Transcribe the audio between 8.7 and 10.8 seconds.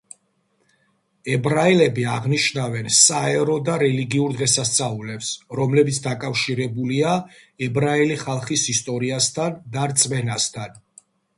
ისტორიასთან და რწმენასთან.